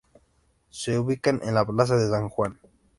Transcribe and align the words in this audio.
Está 0.71 0.99
ubicado 0.99 1.43
en 1.43 1.53
la 1.53 1.63
Plaza 1.63 1.95
de 1.95 2.09
San 2.09 2.27
Juan. 2.27 2.57